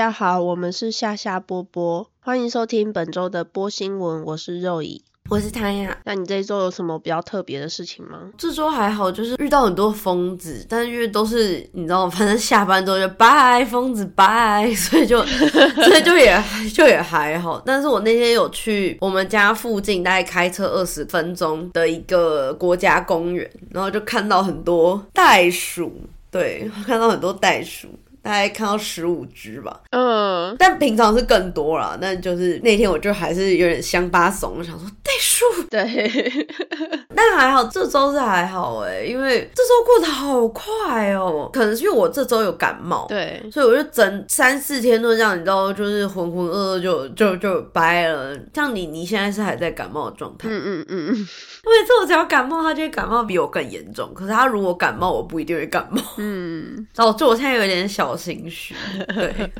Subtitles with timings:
[0.00, 5.04] 大家好，我们是夏夏波波，欢迎收听本周的波新闻，我是肉乙。
[5.28, 5.94] 我是谭雅。
[6.06, 8.18] 那你这一周有什么比较特别的事情吗？
[8.38, 15.22] 这周还好，就是遇到很多疯子，但是因为都是你知道，反正下班之后就拜疯子拜， 所以就
[15.84, 17.62] 所以就也就也还好。
[17.66, 25.92] 但是我那天有去我们家附近，大概开车二十分钟的一个国家公园，然后就看到很多袋鼠，
[26.30, 27.86] 对，看到很多袋鼠。
[28.22, 31.98] 大概看到十五只吧，嗯，但平常是更多啦。
[32.00, 34.86] 但就是那天我就还是有点乡巴怂，我想说
[35.20, 36.48] 袋鼠， 对，
[37.14, 41.50] 但还好这周是还好哎，因为这周过得好快哦。
[41.52, 48.34] 可能是因为我这周有感冒，对，所以我就整三四天都这样，你知道，就是浑浑噩噩就就就掰了。
[48.54, 51.28] 像你，你现在是还在感冒的状态，嗯嗯嗯嗯。
[51.62, 54.12] 每次我只要感冒，他就会感冒比我更严重。
[54.14, 58.16] 可是他如果感冒，我不一定会感冒，嗯，导致我现在有点小。
[58.20, 58.74] 心虚，
[59.14, 59.50] 对，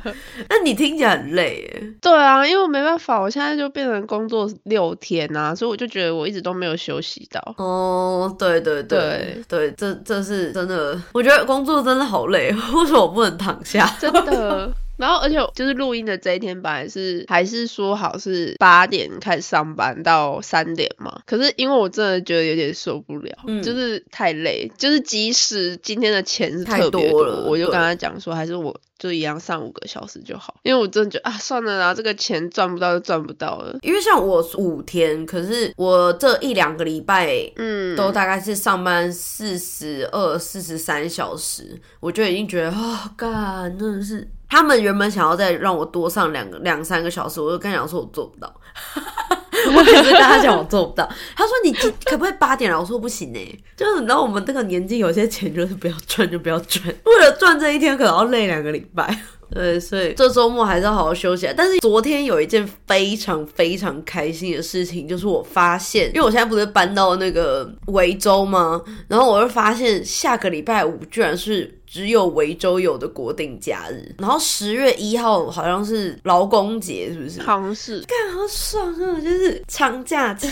[0.47, 1.93] 那你听起来很累耶。
[1.99, 7.41] 对啊，因为我没办法，我现在就变成工作六天啊，所以我就觉得我一直都没有休息到。
[7.57, 13.85] 哦，对对对对，这这是真的，我觉得工作真的好累， 为什么我不能躺下？
[13.99, 14.71] 真的。
[15.01, 21.21] 然后，而且就是录音的这一天，本来是还是说好是八点开始上班到三点嘛。
[21.25, 30.55] 可是因为我真的觉得有点受不了，就是太累，就是即使今天的钱是特别多，我就跟他讲说，还是我就一样上五个小时就好。
[30.61, 33.75] 因为我真的觉得啊，算了啦，这个钱赚不到就赚不到了。
[33.81, 44.29] 因为像我五天，可是我这一两个礼拜，嗯，都大概是上班四十二、四十三小时，我就已经觉得啊，干真的是。
[44.51, 48.53] 他们原本想要再让我多上两个两三个小时，我就跟他讲说我做不到。
[49.73, 51.07] 我跟他讲我做不到。
[51.35, 52.77] 他说你可不可以八点来？
[52.77, 53.47] 我说不行哎，
[53.77, 59.17] 就是你知道我们这个年纪，有些钱就是不要赚就不要赚， 为了赚这一天可能要累两个礼拜。
[59.53, 61.47] 对，所以这周末还是要好好休息。
[61.55, 68.81] 但是昨天有一件非常非常开心的事情，就是我发现，因为我现在不是搬到那个维州吗？
[69.07, 74.15] 然后我就发现下个礼拜五居然是只有维州有的国定假日。
[74.19, 77.41] 然后十月一号好像是劳工节，是不是？
[77.41, 77.99] 好像是。
[78.01, 79.19] 干好爽啊！
[79.19, 80.47] 就是 长假期。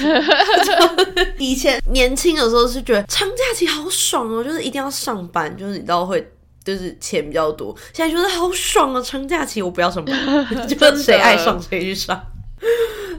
[1.38, 6.30] 以前年轻的时候是觉得长假期好爽哦，就是一定要上班，就是你知道会。
[6.62, 9.02] 就是钱比较多，现在觉得好爽啊！
[9.02, 10.16] 长假期我不要上班，
[10.68, 12.22] 就是谁爱上谁去上，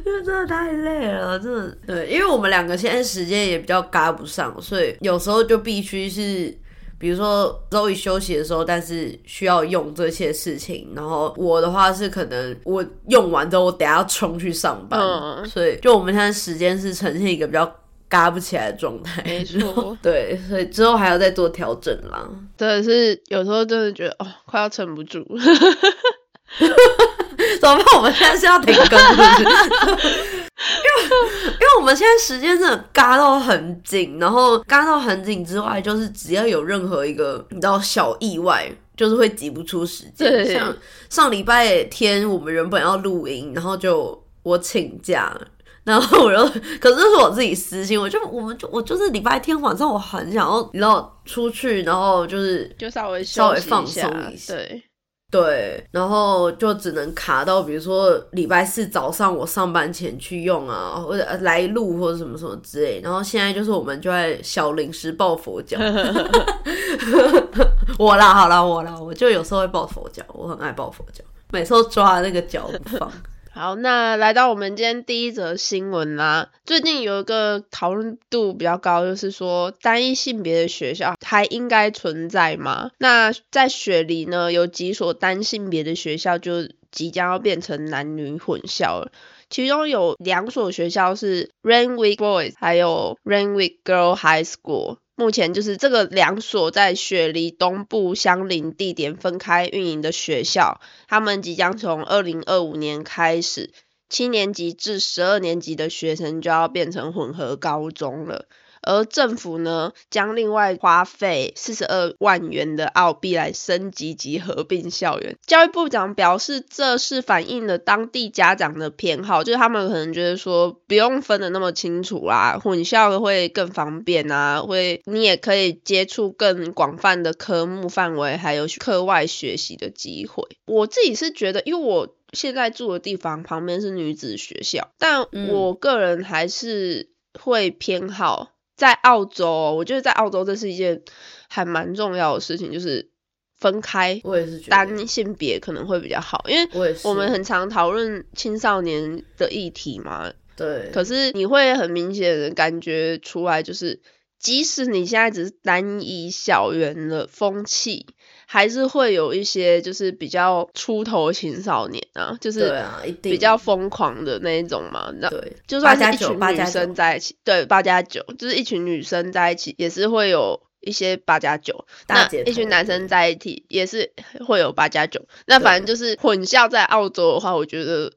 [0.06, 1.76] 因为真的太累了，真的。
[1.84, 6.56] 对，因为我们两个现在时间也比较赶不上，所以有时候就必须是，
[7.00, 10.86] 比如说周一休息的时候，但是需要用这些事情。
[10.94, 15.00] 然后我的话是可能我用完之后，我等下冲去上班，
[15.48, 17.74] 所以就我们现在时间是呈现一个比较。
[18.10, 22.28] 嘎不起来的状态，没错， 对，所以之后还要再做调整啦。
[22.58, 25.24] 真的是有时候真的觉得哦，快要撑不住，
[26.58, 27.84] 怎么办？
[27.96, 30.39] 我们现在是要停更，是不是？
[30.60, 40.46] 因为因为我们现在时间真的嘎到很紧，然后嘎到很紧之外，就是只要有任何一个你知道小意外，就是会挤不出时间。
[40.52, 40.76] 像
[41.08, 45.36] 上礼拜天我们原本要录音，然后就我请假。
[45.82, 46.46] 然后我又，
[46.78, 54.82] 可是是我自己私心，我就我们就我就是礼拜天晚上我很想要，你知道出去，然后就是就稍微稍微放松一下，对
[55.30, 63.00] 对，然后就只能卡到比如说礼拜四早上我上班前去用啊，或者来录或者什么什么之类。
[63.00, 65.78] 然后现在就是我们就在小零食抱佛脚
[67.96, 73.12] 我啦好啦我啦，我就有时候会抱佛脚，我很爱抱佛脚，每次都抓那个脚不放。
[73.52, 76.50] 好，那来到我们今天第一则新闻啦。
[76.64, 82.92] 最近有一个讨论度比较高，就是说单一性别的学校还应该存在吗？
[82.98, 89.10] 那在雪梨呢，有几所单性别的学校就即将要变成男女混校了，
[89.50, 94.98] 其中有两所学校是 Rainwick Boys，还有 Rainwick Girl High School。
[95.20, 103.70] 目前就是这个两所在雪梨东部相邻地点分开运营的学校，他们即将从二零二五年开始，
[104.08, 108.48] 七年级至十二年级的学生就要变成混合高中了。
[108.82, 115.36] 而政府呢，将另外花费四十二万元的澳币来升级及合并校园。
[115.46, 130.44] 教育部长表示，这是反映了当地家长的偏好，就是他们可能觉得说不用分的那么清楚啦，混校会更方便啊，会你也可以接触更广泛的科目范围，还有课外学习的机会。
[130.66, 138.52] 我自己是觉得，因为我现在住的地方旁边是女子学校，但我个人还是会偏好。
[138.80, 141.02] 在澳洲，我觉得在澳洲这是一件
[141.50, 143.10] 还蛮重要的事情，就是
[143.58, 150.32] 分开，我也是单性别可能会比较好，因为我们很常讨论青少年的议题嘛。
[150.56, 150.88] 对。
[150.94, 154.00] 可是你会很明显的感觉出来，就是
[154.38, 158.06] 即使你现在只是单一校园的风气。
[158.52, 162.84] 还是会有一些就是比较出头青少年啊，就是
[163.22, 165.08] 比较疯狂的那一种嘛。
[165.30, 171.86] 对，就算是一群女生在一起，对，八加九就是一群女生在一起，也是会有一些八加九。
[172.08, 174.10] 那一群男生在一起也是
[174.44, 175.28] 会有八加九。
[175.46, 178.12] 那反正就是混校在澳洲的话，我觉得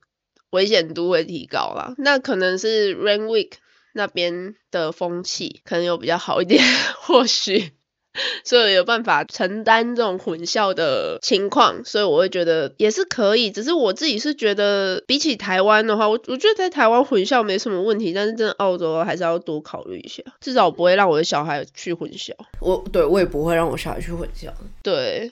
[0.49, 1.93] 危险度会提高啦。
[1.99, 3.51] 那可能是 Rain Week
[3.93, 6.63] 那边的风气可能有比较好一点，
[7.01, 7.73] 或许。
[8.43, 13.51] 所以有办法承担这种混校的情况，所以我会觉得也是可以。
[13.51, 20.21] 只是我自己是觉得，比起台湾的话，我我觉得在台湾混校没什么问题，但是真的澳洲还是要多考虑一下。
[20.39, 22.33] 至少不会让我的小孩去混校。
[22.59, 24.51] 我对我也不会让我小孩去混校。
[24.81, 25.31] 对，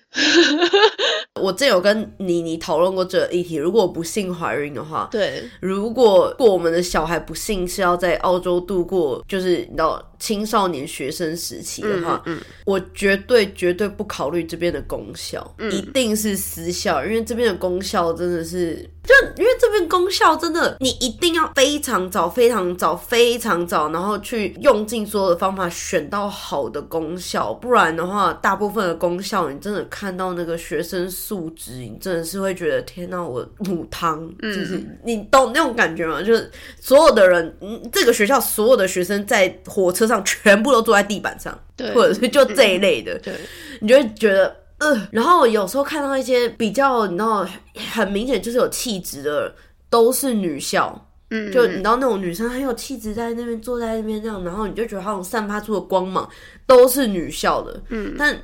[1.42, 3.56] 我之前有跟妮妮讨论过这个议题。
[3.56, 10.04] 如果不幸怀孕的话，对，如果过我们的小孩不幸是要在澳洲度过，就是你知道。
[10.22, 12.24] 青少年学生时期的话，
[12.64, 18.90] 我绝对绝对不考虑这边的功效，一定是私校，因为这边的功效真的是。
[19.04, 36.22] 就因为这边功效真的，你一定要非常早、非常早、非常早，然后去用尽所有的方法选到好的功效，不然的话，大部分的功效你真的看到那个学生素质，你真的是会觉得天哪，我母汤，就是你懂那种感觉吗？
[36.22, 37.58] 就是所有的人，
[37.92, 43.34] 这个学校所有的学生在火车上全部都坐在地板上，对，或者是就这一类的，对，
[43.80, 44.56] 你就会觉得。
[44.82, 47.48] 呃，然后有时候看到一些比较，你知道，
[47.92, 49.54] 很明显就是有气质的，
[49.92, 56.28] 都是女校，嗯，就你知道那种女生很有气质，在那边坐在那边这样，然后你就觉得她种散发出的光芒
[56.66, 58.42] 都是女校的，嗯，但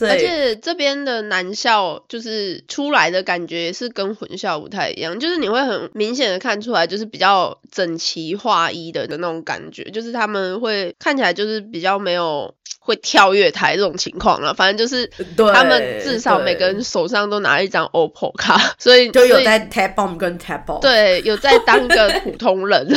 [0.00, 12.52] 而且这边的男校就是出来的感觉是跟混校不太一样，就是你会很明显的看出来，就是比较整齐划一的的那种感觉，就是他们会看起来就是比较没有。
[12.80, 15.06] 会跳跃台这种情况了，反正就是
[15.52, 22.88] 他们至少每个人手上都拿一张 OPPO 卡，所以就有在 tap on 跟 tap off，对，有在当个普通人。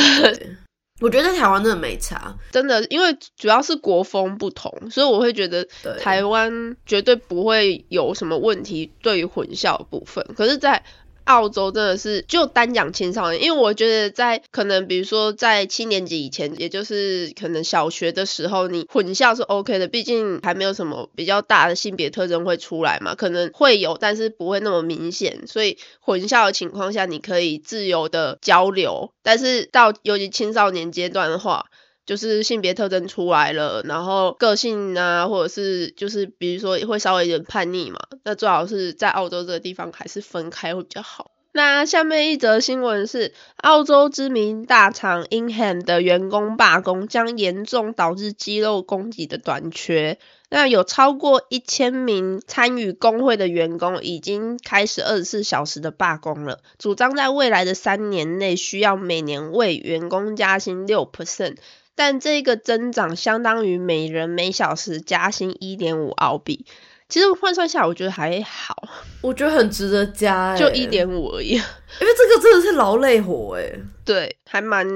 [1.00, 5.66] 我觉得在台湾真的没差，真的，因为主要是国风不同，所以我会觉得
[6.00, 10.82] 台湾绝对不会有什么问题对于混校部分，可是，在
[11.24, 31.66] 澳洲真的是就单讲青少年，因为我觉得在可能比如说在七年级以前，也就是可能小学的时候，你混校是 OK 的，毕竟还没有什么比较大的性别特征会出来嘛，可能会有，但是不会那么明显，所以混校的情况下，你可以自由的交流，但是到尤其青少年阶段的话。
[32.06, 41.30] 就是性别特征出来了，然后个性啊，或者是就是比如说会稍微有点叛逆嘛，那最好是在澳洲这个地方还是分开会比较好。
[41.56, 50.18] 那下面一则新闻是，澳洲知名大厂 Inham 的员工罢工将严重导致肌肉供给的短缺。
[50.50, 61.58] 那有超过一千名参与工会的员工已经开始二十四小时的罢工了，主张在未来的三年内需要每年为员工加薪六 percent。
[61.94, 66.66] 但这个增长相当于每人每小时加薪一点五澳币，
[67.08, 68.88] 其实换算下来我觉得还好，
[69.22, 71.50] 我觉得很值得加，就一点五而已。
[72.00, 73.72] 因为这个真的是劳累活哎，
[74.04, 74.86] 对，还蛮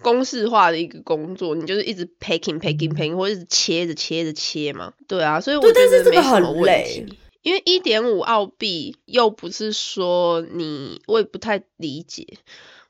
[0.00, 7.18] 公式化的一个工作，你就是一直 packing packing packing，或者是切着切着切嘛，对啊，所以我觉得没什么问题。
[7.42, 12.38] 因为一点五澳币又不是说你，我也不太理解。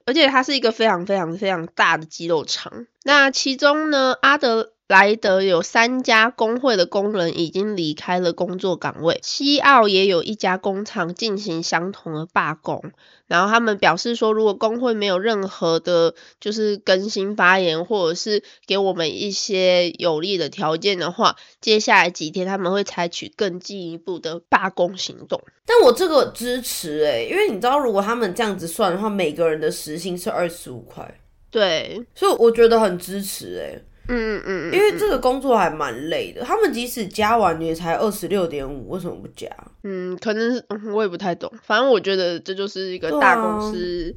[0.07, 2.87] 而且它是一个非常非常非常大的肌肉厂。
[3.03, 12.93] 那其中呢，阿德莱德有三家工会的工人已经离开了工作岗位，西澳也有一家工厂进行相同的罢工。
[13.27, 25.41] 然后他们表示说，如果工会没有任何的，就是更新发言，或者是给我们一些有利的条件的话，接下来几天他们会采取更进一步的罢工行动。
[25.65, 31.19] 但我这个支持诶，因为你知道，如果他们这样子算的话，每个人的时薪是二十五块，
[31.51, 33.83] 对，所以我觉得很支持诶。
[34.09, 39.49] 嗯嗯嗯，因为这个工作还蛮累的，他们即使加完也才二十六点五，为什么不加？
[39.83, 44.15] 嗯，可能是我也不太懂，反正我觉得这就是一个大公司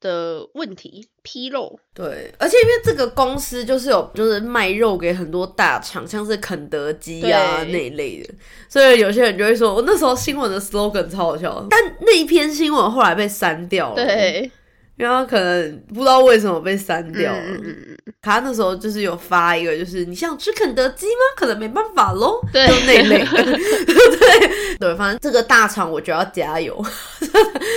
[0.00, 1.78] 的问题，纰漏。
[1.94, 8.34] 对，而且因为这个公司就是有就是卖肉给很多大厂，像是肯德基啊那一类的，
[8.68, 13.96] 所以有些人就会说，我那时候新闻的 slogan 超好笑，但那一篇新闻后来被删掉了。
[13.96, 14.50] 对。
[15.00, 17.40] 因为他可能不知道为什么被删掉了。
[18.20, 21.22] 他那时候就是有发一个，就是你想吃肯德基吗？
[21.38, 22.38] 可能没办法喽。
[22.52, 23.24] 对，就那类。
[23.24, 26.84] 对对，反正这个大厂我觉得要加油。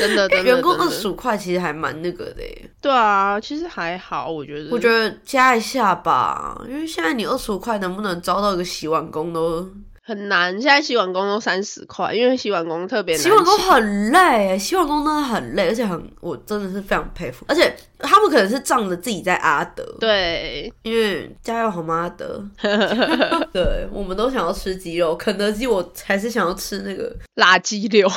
[0.02, 2.44] 真的， 员工二十五块其实还蛮那个的。
[2.82, 4.70] 对啊，其实还好，我觉得。
[4.72, 9.66] 我觉得加一下吧，因为现在你二十五块能不能招到一个洗碗工都。
[10.06, 13.24] 很难，现在洗碗工都三十块，因为洗碗工特别难。
[13.24, 17.46] 洗碗工很累，洗碗工真的很累，而且很，我真的是非常佩服。
[17.48, 22.44] 而且他们可能是仗着自己在阿德，对，因为加油好吗，阿德？
[23.54, 28.12] 对，我们都想要吃鸡肉，肯德基我还是想要吃那个辣鸡柳，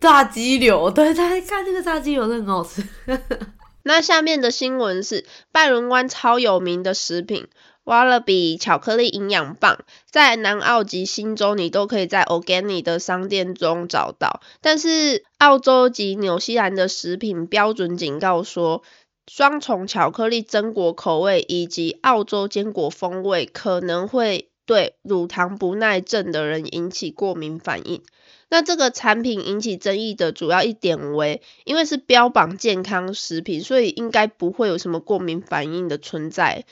[0.00, 0.90] 炸鸡柳。
[0.90, 2.82] 对，大家看那个炸鸡柳，真的很好吃。
[3.82, 7.48] 那下面的新闻是拜伦湾超有名的食品。
[7.90, 14.40] 挖了比巧克力营养棒，在南澳及新州你都可以在 Organic 的商店中找到。
[14.60, 18.84] 但是澳洲及纽西兰的食品标准警告说，
[19.26, 28.02] 双重巧克力榛果口味以及澳洲坚果风味可能会对乳糖不耐症的人引起过敏反应。
[28.48, 36.64] 那这个产品引起争议的主要一点为，因为是标榜健康食品，所以应该不会有什么过敏反应的存在。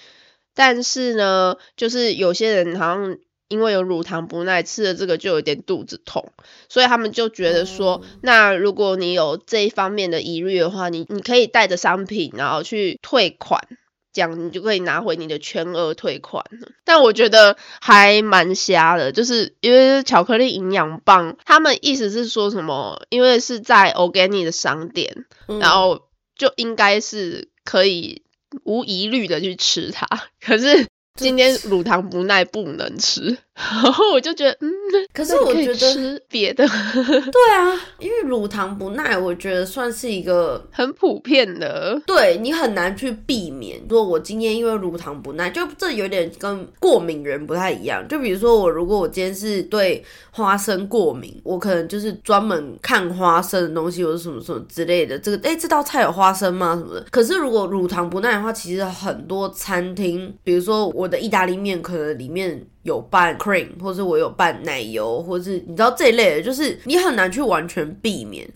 [0.58, 6.32] 但是呢，就是有些人好像因为有乳糖不耐，吃了这个就有点肚子痛，
[6.68, 13.68] 所以他们就觉得说，那如果你有这一方面的疑虑的话，你你可以带着商品然后去退款，
[14.12, 16.44] 这样你就可以拿回你的全额退款。
[16.84, 23.06] 但我觉得还蛮瞎的，就是因为巧克力营养棒，他们意思是说什么？
[23.10, 28.22] 因为是在 Organic 的商店，然后就应该是可以。
[28.64, 30.06] 无疑虑的去吃它，
[30.40, 34.70] 可是今天乳糖不耐不能吃，然后我就觉得，嗯，
[35.12, 36.64] 可是我觉得吃别的，
[36.96, 43.80] 对啊，因为乳糖不耐，我觉得算是一个很普遍的，对你很难去避免。
[43.88, 48.06] 如果我今天因为乳糖不耐，就这有点跟过敏人不太一样。
[48.06, 55.18] 就比如说我，如果我今天是对花生过敏，我可能就是专门看花生的东西，或者什么什么之类的。
[55.18, 56.76] 这个，哎，这道菜有花生吗？
[56.76, 57.04] 什么的。
[57.10, 62.66] 可是如果乳糖不耐的话，其实很多餐厅，比如说我的意大利面，可能里面。
[62.84, 68.48] 有拌 cream，或者我有拌奶油，或者是你知道这一类的，就是你很难去完全避免。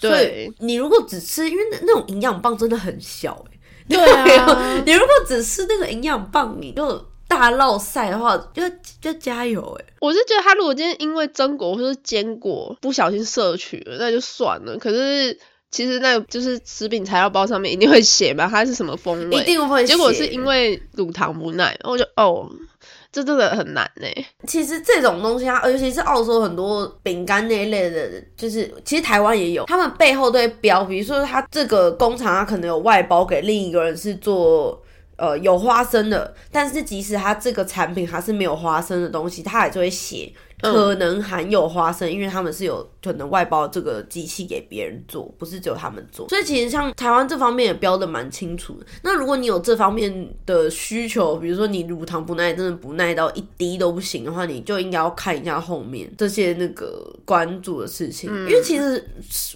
[0.00, 3.58] 对，你如果只吃，因为那那种营养棒真的很小，哎，
[3.88, 8.62] 对啊， 你如果只吃那个营养棒，你就大落晒的话，就
[9.00, 14.76] 就加油，哎，我是觉得他如果今天因为榛果或是坚果不小心摄取了，那就算了。
[14.78, 15.38] 可是
[15.70, 19.84] 其实那就是食品材料包上面一定会写嘛，它是什么风味，一定会。
[19.84, 22.48] 结果是因为乳糖不耐，我就哦。
[23.12, 24.06] 这真的很难呢。
[24.46, 34.82] 其实这种东西啊，尤其是澳洲很多饼干那一类的，就是其实台湾也有，他们背后都会标，比如说它这个工厂，它可能有外包给另一个人是做
[35.16, 40.30] 呃有花生的，但是即使它这个产品它是没有花生的东西，他还是会写。
[40.60, 46.28] 可能含有花生，因为他们是有可能外包这个机器给别人做，不是只有他们做。
[46.28, 48.86] 所以其实像台湾这方面也标的蛮清楚的。
[49.02, 58.30] 那如果你有这方面的需求，比如说你乳糖不耐，真的不耐到一滴都不行的话，你就应该要看一下后面这些那个关注的事情。
[58.30, 59.08] 因为其实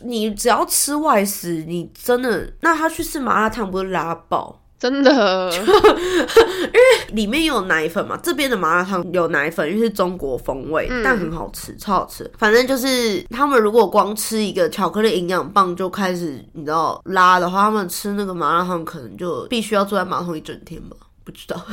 [0.05, 4.60] 你只要吃外食，你真的那他去吃麻辣烫不是拉爆？
[4.81, 6.81] 真的，因为
[7.13, 12.29] 里面有奶粉嘛，这边的麻辣烫有奶粉，因为是中国风味，但很好吃，超好吃。
[12.39, 21.63] 反正就是他们如果光吃一个巧克力营养棒就开始你知道拉的话，他们吃那个麻辣烫可能就必须要坐在马桶一整天吧，不知道。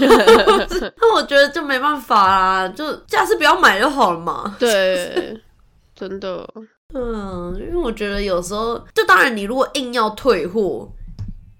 [0.99, 4.53] 那我觉得就没办法啦，就下次不要买就好了嘛。
[4.59, 5.39] 对，
[5.95, 6.45] 真的，
[6.93, 10.91] 嗯，因为我觉得有时候，就当然你如果硬要退货。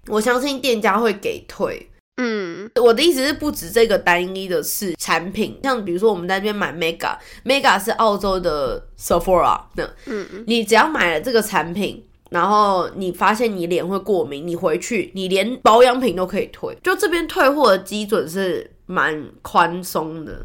[0.08, 1.88] 我相信店家会给退。
[2.20, 20.44] 嗯，我的意思是不止这个单一的是产品，像比如说我们在那边买 Mega，Mega 是澳洲的 Sephora，那嗯嗯，你只要买了这个产品，然后你发现你脸会过敏，你回去你连保养品都可以退，就这边退货的基准是蛮宽松的。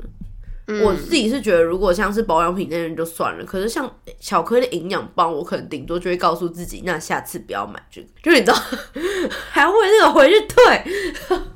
[0.66, 8.54] 我自己是觉得，如果像是保养品那种就算了，可是像巧克力营养棒，我可能顶多就会告诉自己，那下次不要买这个，就你知道，
[9.52, 10.84] 还会那个回去退。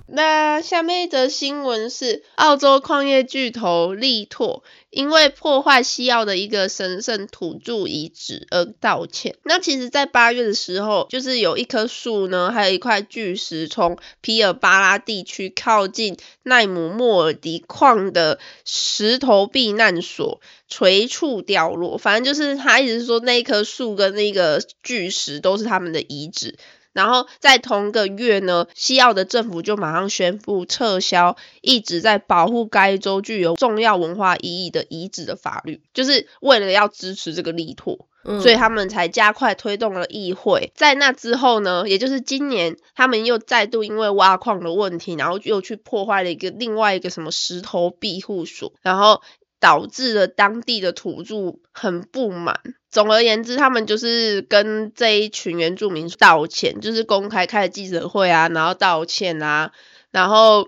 [0.08, 9.36] 那下面一则新闻是，澳洲矿业巨头力拓因为破坏西澳的一个神圣土著遗址而道歉。
[9.44, 21.98] 那其实，在八月的时候，就是有一棵树呢，还有一块巨石从皮尔巴拉地区靠近奈姆莫尔迪矿的石头避难所垂处掉落。
[21.98, 26.58] 反正就是他一直说那一棵树跟那个巨石都是他们的遗址。
[26.98, 38.08] 然后在同个月呢，西澳的政府就马上宣布撤销一直在保护该州具有重要文化意义的遗址的法律，就是为了要支持这个力拓。
[38.42, 40.74] 所以他们才加快推动了议会。
[40.76, 49.22] 在那之后呢，也就是今年，他们又再度因为挖矿的问题，然后又去破坏了一个另外一个什么石头庇护所，然后
[49.62, 52.60] 导致了当地的土著很不满。
[52.90, 59.72] 总而言之，他们就是跟这一群原住民道歉，就是公开开记者会啊，然后道歉啊，
[60.12, 60.68] 然后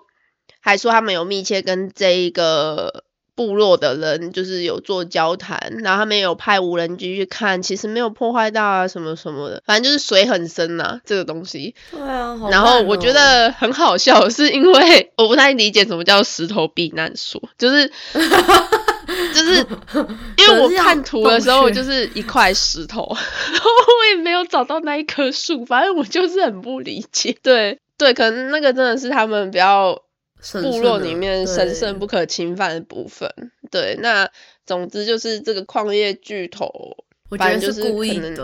[0.60, 3.04] 还说他们有密切跟这一个。
[3.40, 11.74] 部落的人就是有做交谈，然后他们有派无人机去看，其实没有破坏到啊什么什么的，反正就是水很深呐，这个东西。
[11.90, 17.90] 对啊，然后我觉得很好笑，是因为 我不太理解什么叫石头避难所，就是
[19.34, 19.66] 就是
[20.38, 23.02] 因为我看图的时候我就是一块石头，
[23.52, 27.38] 然后我也没有找到那一棵树，反正我就是很不理解。
[27.42, 30.02] 对对，可能那个真的是他们比较。
[30.54, 33.30] 部落里面神圣不可侵犯的部分，
[33.70, 34.30] 对，那
[34.66, 36.96] 总之就是这个矿业巨头，
[37.28, 38.38] 我觉得是故意的，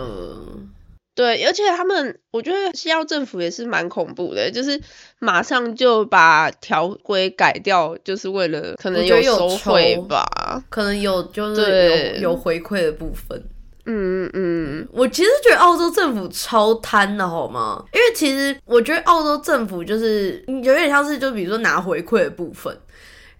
[1.16, 4.78] 对，而且他们，我觉得西澳政府也是蛮恐怖的，就是
[5.18, 10.24] 马上就把条规改掉，就是为了可能有收回吧，
[10.68, 13.42] 可能有就是有有回馈的部分。
[13.88, 17.82] 嗯嗯嗯，我其实觉得澳洲政府超贪的好吗？
[17.94, 22.76] 因为其实我觉得澳洲政府就是有点像是就比如说拿回馈的部分，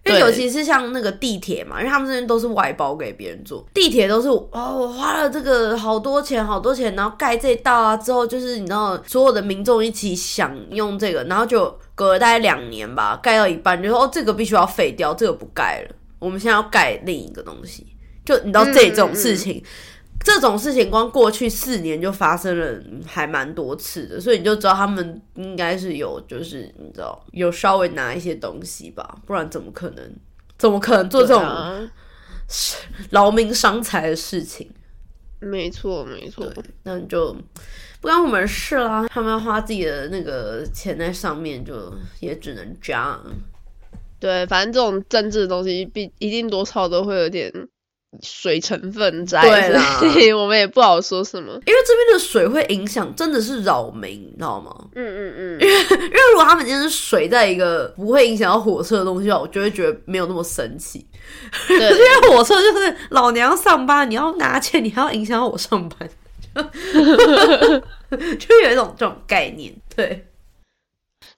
[0.07, 17.85] 因为尤其是像那个地铁嘛，因为他们这边都是外包给别人做，地铁都是哦，我花了这个好多钱好多钱，然后盖这道啊之后，就是你知道所有的民众一起享用这个，然后就隔了大概两年吧，盖到一半就说哦这个必须要废掉，这个不盖了，我们现在要盖另一个东西，
[18.25, 19.63] 就你知道这这种事情。
[20.23, 30.11] 这种事情光过去四年就发生了还蛮多次的，所以你就知道他们应该是有，就是你知道有稍微拿一些东西吧，不然怎么可能，
[30.57, 31.89] 怎么可能做这种
[33.11, 34.69] 劳民伤财的事情？
[35.39, 36.51] 没错，没错，
[36.83, 37.31] 那你就
[38.01, 39.07] 不关我们事啦。
[39.07, 43.23] 他们要花自己的那个钱在上面，就也只能这样。
[44.19, 47.51] 对，反正这种政治的东西，必一定多少都会有点。
[48.23, 49.41] 水成分在，
[49.99, 51.51] 所以我们也不好说什么。
[51.65, 54.73] 因为这边的水会影响，真的是扰民，你知道吗？
[54.95, 55.61] 嗯嗯嗯。
[55.61, 61.05] 因为因为如果他们今天是水在一个不会影响到火车的东西的话，我就会觉得没有那么神奇。
[61.69, 66.09] 因为火车就是老娘上班，你要拿钱，你还要影响到我上班，
[68.39, 70.26] 就有一种这种概念，对。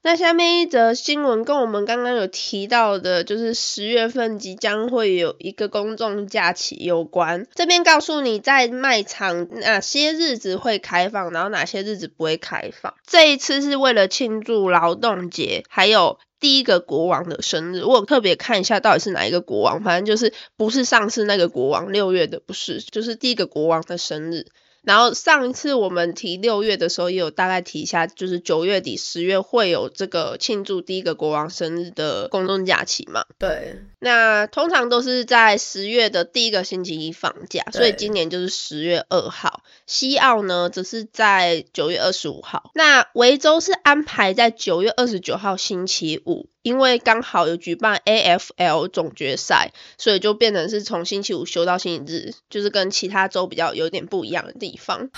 [0.02, 7.48] 那下面一则新闻跟我们刚刚有提到的，就是十月份即将会有一个公众假期有关。
[7.54, 12.94] 这边告诉你，在卖场哪些日子会开放，然后哪些日子不会开放。
[13.06, 17.84] 这一次是为了庆祝劳动节，还有第一个国王的生日。
[17.84, 24.46] 我特别看一下到底是哪一个国王，反正就是不是上次那个国王六月的，不是，就是第一个国王的生日。
[24.84, 33.26] 然后上一次我们提六月的时候，也有大概提一下，就是九月底十月会有这个庆祝第一个国王生日的公众假期嘛？
[33.38, 33.82] 对。
[34.00, 39.64] 那通常都是在十月的第一个星期一放假，所以今年就是十月二号。
[39.86, 42.72] 西澳呢，则是在九月二十五号。
[42.76, 46.48] 那维州是安排在九月二十九号星期五。
[46.62, 55.10] 因为刚好有举办 AFL 总决赛，所以就变成是从星期五休到星期日，就是跟其他州比较有点不一样的地方。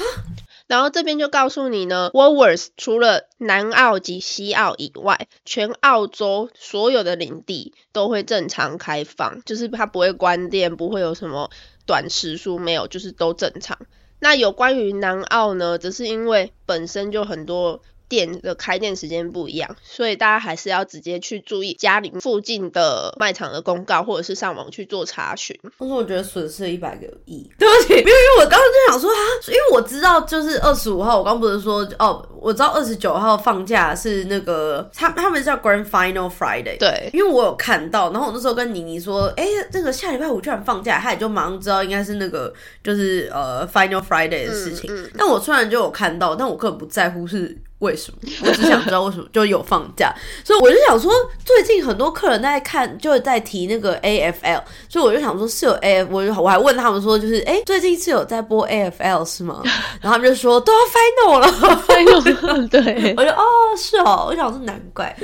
[0.67, 11.49] 然后这边就告诉你呢 w o l w o r t h 除了南澳及西澳以外，全澳洲所有的领地都会正常开放，就是它不会关店，不会有什么
[11.87, 13.79] 短时数，没有，就是都正常。
[14.19, 17.81] 那有关于南澳呢，则是因为本身就很多。
[18.11, 25.57] 店的开店时间不一样，所以大家还是要直接去注意家里附近的卖场的公告，或者是上网去做查询。
[25.79, 44.91] 但是我觉得损失了一百个亿，对不起，因为我刚刚就想说啊，因为我知道就是二十五号，我刚不是说哦，我知道二十九号放假是那个他他们叫 Grand Final Friday，对，因为我有看到，然后我那时候跟妮妮说，哎，这个下礼拜五居然放假，他也就马上知道应该是那个就是呃 Final Friday 的事情。
[45.17, 47.57] 但我突然就有看到，但我根本不在乎是。
[47.81, 48.17] 为什么？
[48.45, 50.13] 我只想知道为什么 就有放假，
[50.43, 51.11] 所以我就想说，
[51.43, 59.61] 最近很多客人在看，就在提那个 AFL，所以我就想说是有 AF，我就我还问他们说，就是哎，最近是有在播 AFL 是吗？
[60.01, 61.47] 然后他们就说都要 final 了
[61.87, 63.43] ，final 对，我就哦
[63.77, 65.15] 是哦，我想说难怪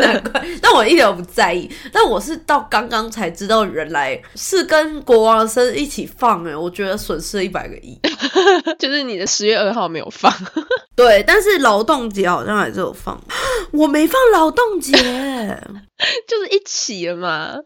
[0.00, 7.98] 难怪，但我一点都不在意，但我是到刚刚才知道原来是跟国王生日一起放哎，我觉得损失了一百个亿，
[8.78, 10.32] 就是你的十月二号没有放。
[10.96, 13.20] 对，但是劳动节好像还是有放，
[13.72, 14.92] 我没放劳动节，
[16.28, 17.56] 就是一起了嘛。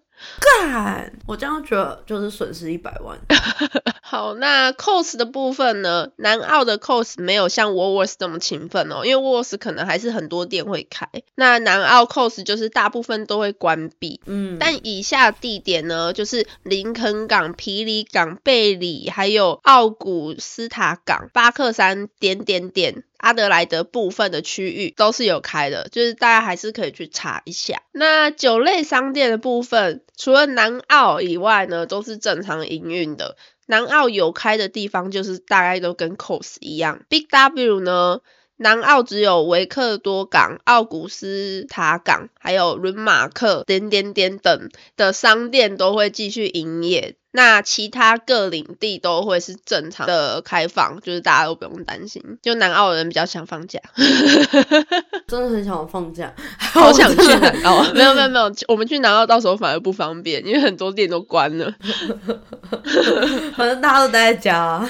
[0.41, 3.17] 干，我这样觉得就是损失一百万。
[4.03, 6.09] 好，那 cos 的部分呢？
[6.17, 11.07] 南澳的 cos 没有像 Woolworths 这么勤奋哦，因为 Woolworths 可能还是很多店会开。
[11.37, 14.21] 那南澳 cos 就是大部分都会关闭。
[14.27, 23.05] 嗯，但以下地点呢，就是林肯港、皮里港、贝里，还有奥古斯塔港、巴克山点点点。
[23.19, 27.83] 阿德莱德部分的区域都是有开的，就是大家还是可以去查一下。
[27.93, 33.37] 那酒类商店的部分，除了南澳以外呢，都是正常营运的。
[33.67, 37.03] 南澳有开的地方，就是大概都跟 COS 一样。
[37.11, 38.21] Big W 呢，
[38.57, 47.17] 南澳只有维克多港、奥古斯塔港，还有伦马克点点点等的商店都会继续营业。
[47.31, 52.23] 那其他各领地都会是正常的开放，就是大家都不用担心。
[52.43, 53.79] 就南澳人比较想放假，
[55.29, 57.83] 真的很想放假，好想去南澳。
[57.93, 61.73] 没有没有没有，我们去南澳到时候反而不方便，因为很多店都关了。
[63.57, 64.89] 反正大家都待在家。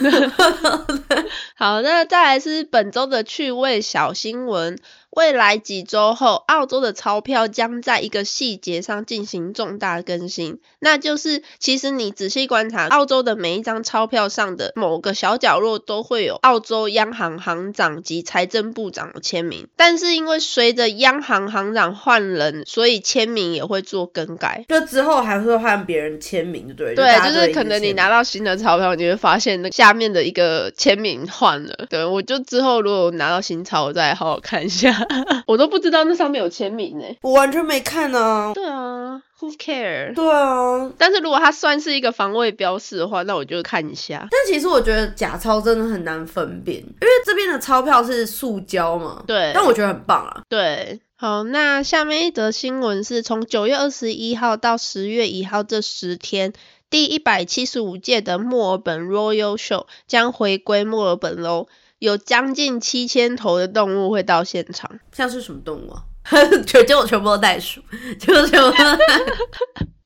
[1.57, 4.79] 好，那再来是本周的趣味小新闻。
[5.19, 24.65] 未来几周后，澳洲的钞票将在一个细节上进行重大更新，那就是其实你仔细观察，澳洲的每一张钞票上的某个小角落都会有澳洲央行行长及财政部长的签名，但是因为随着央行行长换人，所以签名也会做更改。
[24.69, 27.05] 就之后还会换别人签名，对对？
[27.05, 31.87] 对，就是可能你拿到新的钞票，你会发现那下面的一个签名换了。
[31.91, 35.08] 对，我就之后如果拿到新钞，我再好好看一下。
[35.47, 38.53] 我都不知道那上面有签名呢，我完全没看呢。
[38.55, 40.15] 对啊，Who care？
[40.15, 44.29] 对啊，但是如果它算是一个防卫标识的话，那我就看一下。
[44.31, 49.23] 但其实我觉得假钞真的很难分辨，因为这边的钞票是塑胶嘛。
[49.27, 50.43] 对，但我觉得很棒啊。
[50.49, 56.53] 对，好，那下面一则新闻是从九月二十一号到十月一号这十天，
[56.91, 61.67] 第一百七十五届的墨尔本 Royal Show 将回归墨尔本喽。
[61.99, 66.03] 有将近七千头的动物会到现场，像是什么动物啊？
[66.67, 67.81] 全就全部都袋鼠，
[68.21, 68.67] 就全部。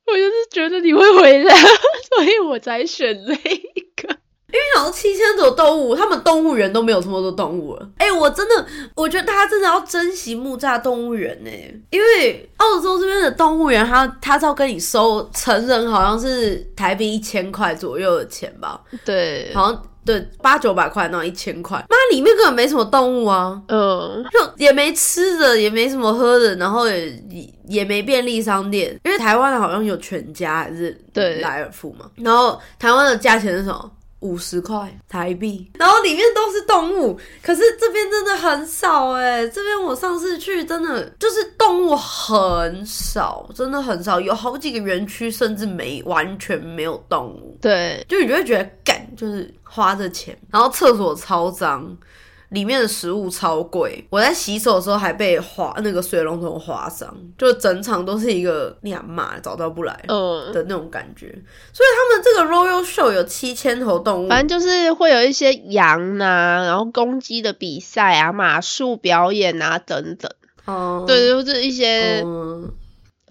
[0.04, 1.54] 我就是觉得你会回来，
[2.14, 4.16] 所以我才选这个。
[4.48, 7.88] 因为好像七千头动物，他们动物园都没有这么多动物了。
[7.96, 11.50] 哎，我真的，我觉得大家真的要珍惜木栅动物园呢，
[11.90, 18.80] 因为澳洲这边的动物园，它它是要跟你收成人，好像是台币一千块左右的钱吧？
[19.04, 19.82] 对，好像。
[20.04, 27.18] 对，八九百块那一千块，妈里面根本没什么动物啊，嗯，就也没吃的，也没什么喝的，然后也
[27.68, 31.40] 也没便利商店，因为台湾好像有全家还是对。
[31.40, 33.90] 莱尔富嘛，然后台湾的价钱是什么？
[34.22, 51.96] 五十块台币，然后里面都是动物，可是这边真的很少哎，这边我上次去真的就是动物很少，真的很少，有好几个园区甚至没完全没有动物，对，就你就会觉得干就是花着钱，然后厕所超脏。
[52.52, 61.26] 里面的食物超贵，我在洗手的时候还被划那个水龙头划伤，就整场都是一个两码找到不来的那种感觉。
[61.72, 70.30] 所以他们这个 Royal Show 有七千头动物，反正就是会有一些羊呐，然后公鸡的比赛啊，马术表演啊等等。
[70.66, 72.22] 哦，对，就是一些。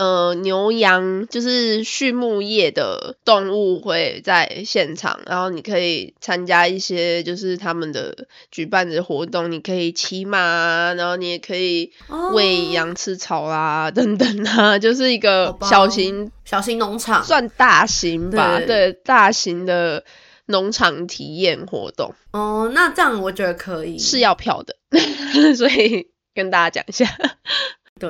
[0.02, 11.92] 呃，牛羊就是畜牧业的动物会在现场，然后你可以参加一些就是他们的举办的活动，你可以骑马，然后你也可以
[12.34, 20.04] 喂羊吃草啦，等等啊， 就是一个小型小型农场，算大型吧，对，大型的
[20.48, 22.16] 农场体验活动。
[22.32, 24.76] 哦，那这样我觉得可以，是要票的，
[25.56, 27.06] 所以跟大家讲一下。
[28.00, 28.10] 对。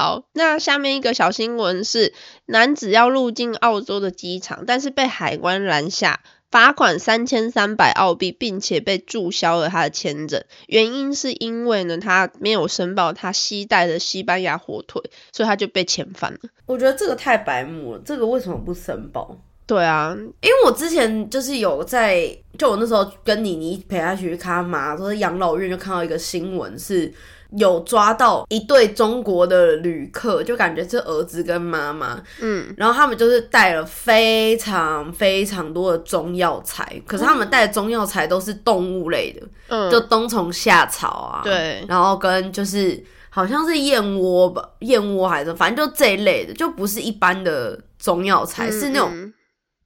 [0.00, 2.14] 好，那下面一个小新闻是，
[2.46, 10.42] 男子要入境澳洲的机场，但是被海关拦下，罚款三千三百澳币，并且被注销了他的签证。
[10.68, 16.38] 原因是因为呢，他没有申报他携带的西班牙火腿，所以他就被遣返了。
[16.64, 19.36] 我觉得这个太白目了，这个为什么不申报？
[19.66, 27.12] 对啊，因为我之前就是有在，就我那时候跟妮妮陪他去看妈，说养老院就看到一个新闻是。
[27.58, 49.32] 有抓到一对中国的旅客，就感觉是儿子跟妈妈，嗯，然后他们就是带了非常非常多的中药材，可是他们带的中药材都是动物类的，嗯，就冬虫夏草啊，对，然后跟就是好像是燕窝吧，燕窝还是反正就这一类的，就不是一般的中药材，是那种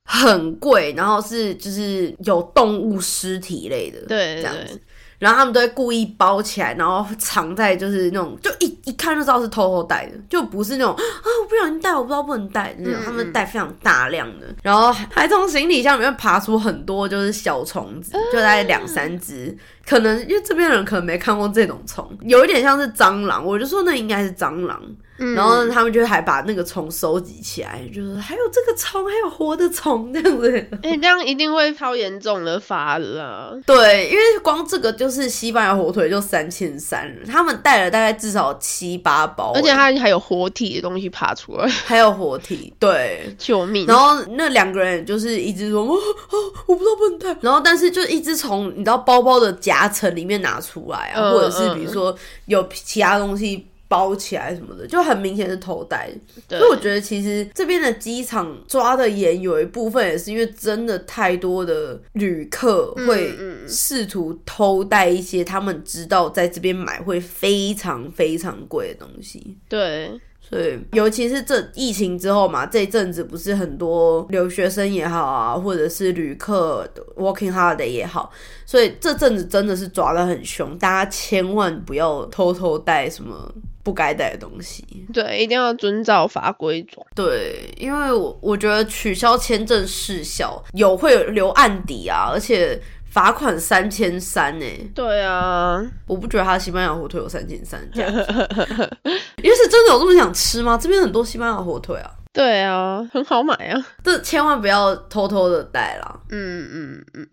[0.05, 4.79] 很贵，然后是就是有动物尸体类的，对，这样子。
[5.25, 11.03] 然后他们都会故意包起来，然后藏在就是那种就一一看就知道是偷偷带的，就不是那种啊
[11.43, 19.57] 我不小心带，我不知道不能带那种，他们带非常大量的，然后还从行李箱里面爬出很多就是小虫子，就大概两三只。
[19.87, 24.79] 可能因为这边人可能没看过这种虫，有一点像是蟑螂，我就说那应该是蟑螂。
[25.17, 30.69] 然后他们就还把那个虫收集起来，就是还有这个虫，还有活的虫这样子。
[30.83, 33.59] 哎，这样一定会超严重的发了。
[33.65, 43.87] 对，因为光这个就是西班牙火腿就三千三，他们带了大概至少七八包，而且它还有活体的东西爬出来， 还有活体，对，救命！
[43.87, 47.41] 然后那两个人就是一直说，哦哦，我不知道不能带。
[47.41, 52.15] 然后但是就一直从你知道包包的夹层里面拿出来啊，或者是比如说
[52.47, 53.69] 有其他东西。
[53.95, 56.11] 包起来什么的，就很明显是偷带。
[56.49, 63.33] 所以我觉得其实这边的机场抓的严，有一部分也是因为真的太多的旅客会
[63.69, 69.57] 试图偷带一些他们知道在这边买会非常非常贵的东西。
[69.69, 70.11] 对。
[70.47, 78.31] 所以，尤其是这疫情之后嘛，这一阵子不是很多留学生也好啊，或者是旅客 working holiday 也好，
[78.67, 83.51] 所以这阵子真的是抓的很凶，大家千万不要偷偷带什么
[83.85, 84.85] 不该带的东西。
[85.13, 87.07] 对，一定要遵照法规走。
[87.15, 92.83] 对，因为我我觉得取消签证失效有会留案底啊，而且。
[93.15, 94.67] 罚款三千三呢？
[94.93, 100.77] 对啊，我不觉得他西班牙火腿有三千三价，因为是真的有这么想吃吗？
[100.77, 102.11] 这边很多西班牙火腿啊。
[102.33, 106.21] 对啊，很好买啊，这千万不要偷偷的带啦。
[106.31, 107.29] 嗯嗯嗯。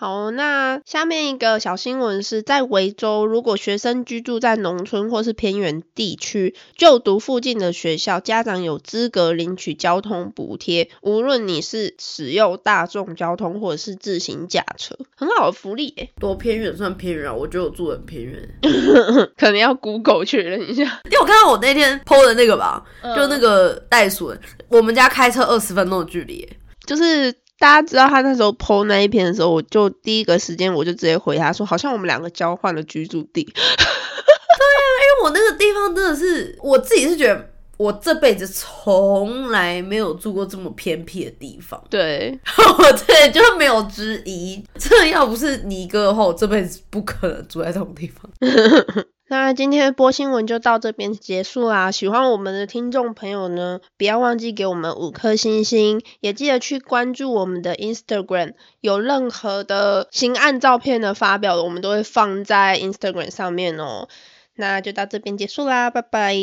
[0.00, 16.10] 好，那下面一个小新闻是在维州，如果学生居住在农村或是偏远地区，就读附近的学校，家长有资格领取交通补贴，无论你是使用大众交通或者是自行驾车，很好的福利诶。
[16.20, 17.34] 多偏远算偏远啊？
[17.34, 18.48] 我觉得我住很偏远
[19.36, 20.84] 可能要 Google 确认一下。
[21.06, 22.84] 因为我看到我那天 PO 的那个吧，
[23.16, 24.32] 就那个袋鼠，
[24.68, 26.48] 我们家开车二十分钟的距离，
[26.86, 27.34] 就是。
[27.58, 33.42] 大家知道他那时候 PO 那一篇的时候，我就第一个时间我就直接回他说，好像我们两个交换了居住地。
[33.44, 41.82] 对啊，因为我那个地方真的是，我自己是觉得我这辈子从来没有住过这么偏僻的地方。
[41.90, 42.38] 对
[42.78, 44.64] 我，对，就是没有之一。
[44.78, 48.30] 这要不是你哥的话，我这辈子不可能住在这种地方。
[49.30, 51.90] 那今天播新闻就到这边结束啦。
[51.90, 58.54] 喜欢我们的听众朋友呢，不要忘记给我们五颗星星，也记得去关注我们的 Instagram。
[58.80, 64.08] 有任何的新案照片的发表，我们都会放在 Instagram 上面哦。
[64.54, 66.34] 那就到这边结束啦，拜拜，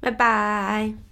[0.00, 1.05] 拜拜。